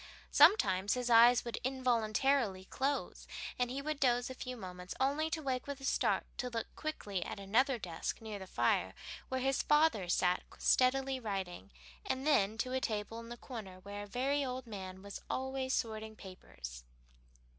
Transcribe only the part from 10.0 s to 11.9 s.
sat steadily writing,